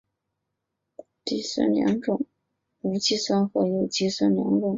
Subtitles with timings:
[1.43, 1.69] 酸
[1.99, 2.25] 可分为
[2.81, 4.69] 无机酸和有机酸两种。